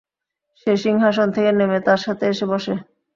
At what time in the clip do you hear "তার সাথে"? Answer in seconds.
1.87-2.23